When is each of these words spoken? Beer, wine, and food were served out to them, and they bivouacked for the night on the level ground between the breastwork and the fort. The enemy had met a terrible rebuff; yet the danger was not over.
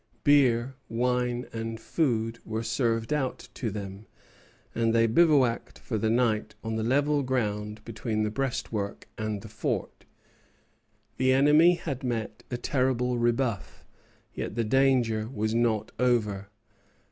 Beer, 0.23 0.73
wine, 0.89 1.45
and 1.53 1.79
food 1.79 2.39
were 2.43 2.63
served 2.63 3.13
out 3.13 3.47
to 3.53 3.69
them, 3.69 4.07
and 4.73 4.95
they 4.95 5.05
bivouacked 5.05 5.77
for 5.77 5.99
the 5.99 6.09
night 6.09 6.55
on 6.63 6.75
the 6.75 6.81
level 6.81 7.21
ground 7.21 7.85
between 7.85 8.23
the 8.23 8.31
breastwork 8.31 9.07
and 9.15 9.43
the 9.43 9.47
fort. 9.47 10.05
The 11.17 11.31
enemy 11.31 11.75
had 11.75 12.03
met 12.03 12.41
a 12.49 12.57
terrible 12.57 13.19
rebuff; 13.19 13.85
yet 14.33 14.55
the 14.55 14.63
danger 14.63 15.29
was 15.31 15.53
not 15.53 15.91
over. 15.99 16.49